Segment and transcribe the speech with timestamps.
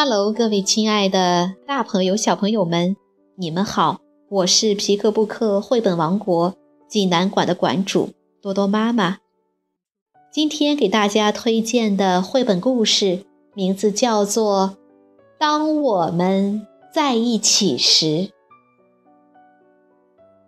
[0.00, 2.96] 哈喽各位亲爱的大朋友、小朋友们，
[3.36, 4.00] 你们好！
[4.30, 6.54] 我是皮克布克绘本王国
[6.88, 8.08] 济南馆的馆主
[8.40, 9.18] 多多妈妈。
[10.32, 14.74] 今天给大家推荐的绘本故事名字叫做
[15.38, 18.06] 《当我们在一起时》。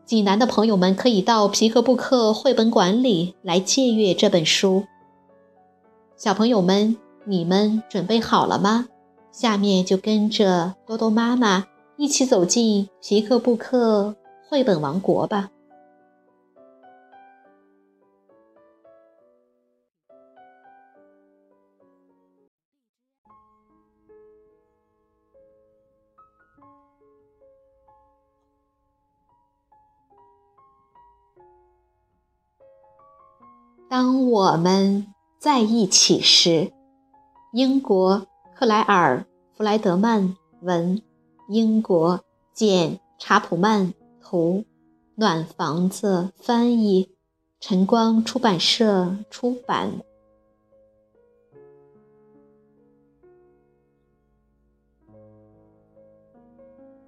[0.07, 4.85] 济南的朋友们可以到皮克布克绘本馆里来借阅这本书。
[6.17, 6.97] 小朋友们，
[7.27, 8.87] 你们准备好了吗？
[9.33, 11.65] 下面就跟着多多妈妈
[11.97, 14.15] 一起走进皮克布克
[14.49, 15.51] 绘本王国吧。
[33.89, 35.07] 当我们
[35.39, 36.73] 在一起时，
[37.53, 38.27] 英国。
[38.63, 41.03] 克莱尔·弗莱德曼文，
[41.49, 42.21] 英国
[42.55, 44.65] 简·查普曼图，
[45.17, 47.11] 暖房子翻译，
[47.59, 49.91] 晨光出版社出版。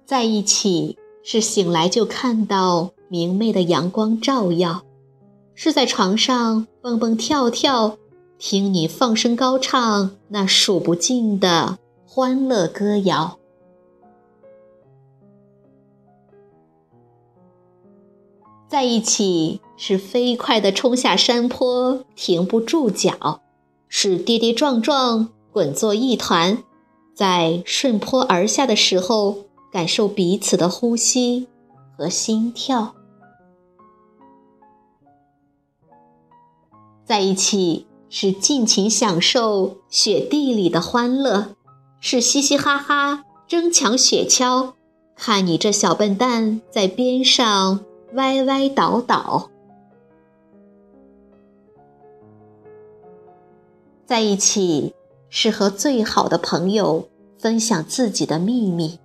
[0.05, 4.83] 在一起是醒来就看到明媚的阳光照耀，
[5.53, 7.97] 是在床上蹦蹦跳跳。
[8.37, 13.39] 听你放声高唱那数不尽的欢乐歌谣，
[18.67, 23.39] 在一起是飞快地冲下山坡，停不住脚；
[23.87, 26.63] 是跌跌撞撞滚作一团，
[27.13, 29.37] 在顺坡而下的时候，
[29.71, 31.47] 感受彼此的呼吸
[31.97, 32.93] 和心跳，
[37.05, 37.87] 在一起。
[38.09, 41.55] 是尽情享受雪地里的欢乐，
[41.99, 44.73] 是嘻嘻哈哈争抢雪橇，
[45.15, 47.81] 看你这小笨蛋在边上
[48.13, 49.49] 歪歪倒倒。
[54.05, 54.93] 在一起
[55.29, 57.09] 是和最好的朋友
[57.39, 58.99] 分享自己的秘密，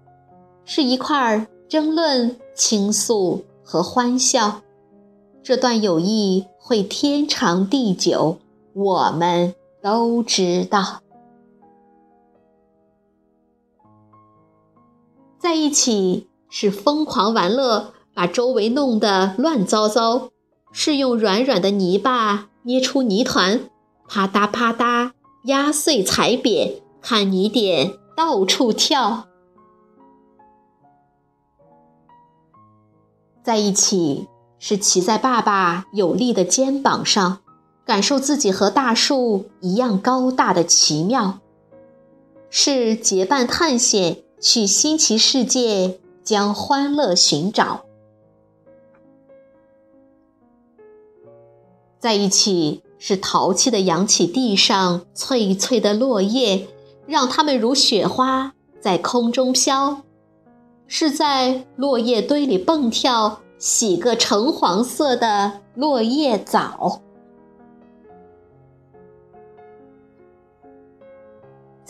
[0.65, 4.61] 是一块儿争论、倾诉和欢笑，
[5.43, 8.37] 这段友谊会天长地久。
[8.73, 11.03] 我们都知道，
[15.39, 20.31] 在一起是疯狂玩乐，把周围弄得乱糟糟；
[20.71, 23.69] 是用软软的泥巴捏出泥团，
[24.07, 25.13] 啪嗒啪嗒
[25.45, 29.27] 压碎踩扁，看泥点到处跳。
[33.43, 34.29] 在一起
[34.59, 37.39] 是骑在爸爸有力的肩膀上。
[37.91, 41.41] 感受自己和大树一样高大的奇妙，
[42.49, 47.81] 是结伴探险去新奇世界，将欢乐寻找。
[51.99, 56.69] 在一起是淘气的扬起地上脆脆的落叶，
[57.09, 60.05] 让它们如雪花在空中飘；
[60.87, 67.03] 是在落叶堆里蹦跳，洗个橙黄色的落叶澡。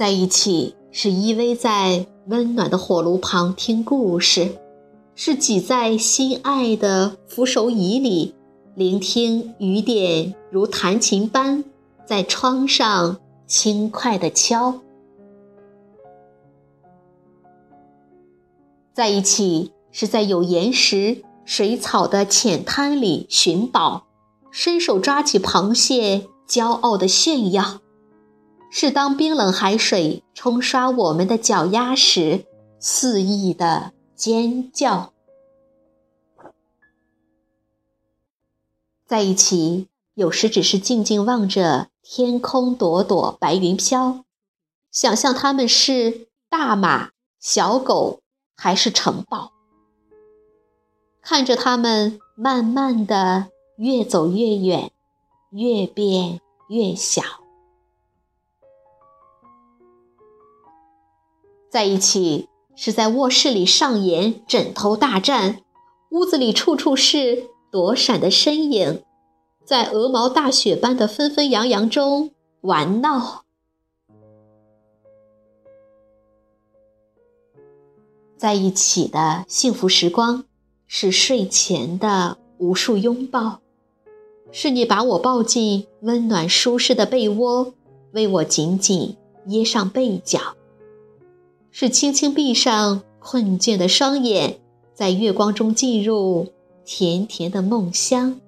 [0.00, 4.56] 在一起是依偎在温暖的火炉旁听故事，
[5.14, 8.34] 是挤在心爱的扶手椅里
[8.74, 11.62] 聆听雨点如弹琴般
[12.06, 14.80] 在窗上轻快地敲。
[18.94, 24.06] 在一起是在有岩石、水草的浅滩里寻宝，
[24.50, 27.82] 伸手抓起螃蟹，骄傲地炫耀。
[28.70, 32.46] 是当冰冷海水冲刷我们的脚丫时，
[32.78, 35.12] 肆意的尖叫。
[39.04, 44.24] 在一起，有时只是静静望着天空朵朵白云飘，
[44.92, 48.20] 想象他们是大马、小狗
[48.54, 49.50] 还是城堡，
[51.20, 54.92] 看着他们慢慢的越走越远，
[55.50, 57.39] 越变越小。
[61.70, 65.62] 在一起是在卧室里上演枕头大战，
[66.10, 69.04] 屋子里处处是躲闪的身影，
[69.64, 72.32] 在鹅毛大雪般的纷纷扬扬中
[72.62, 73.44] 玩闹。
[78.36, 80.44] 在一起的幸福时光，
[80.88, 83.60] 是睡前的无数拥抱，
[84.50, 87.74] 是你把我抱进温暖舒适的被窝，
[88.10, 89.16] 为我紧紧
[89.46, 90.56] 掖上被角。
[91.82, 94.60] 是轻轻闭上困倦的双眼，
[94.92, 96.52] 在月光中进入
[96.84, 98.38] 甜甜的梦乡，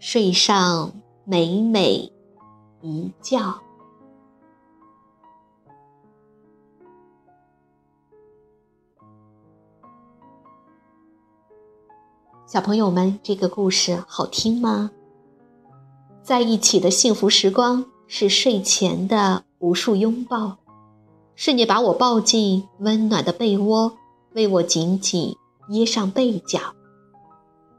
[0.00, 0.92] 睡上
[1.24, 2.10] 美美
[2.82, 3.38] 一觉。
[12.48, 14.90] 小朋友们，这个故事好听吗？
[16.20, 20.58] 在一起的幸福时光，是睡前的无数拥抱，
[21.36, 23.92] 是你把我抱进温暖的被窝，
[24.32, 25.36] 为我紧紧
[25.68, 26.74] 掖上被角；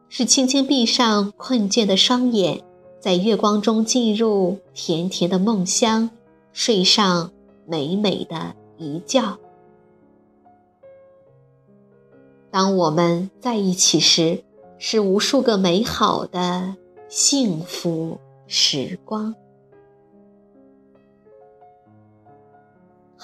[0.09, 2.63] 是轻轻闭上困倦的双眼，
[2.99, 6.09] 在月光中进入甜甜的梦乡，
[6.53, 7.31] 睡上
[7.65, 9.37] 美美的一觉。
[12.51, 14.43] 当我们在一起时，
[14.77, 16.75] 是无数个美好的
[17.09, 19.33] 幸福时光。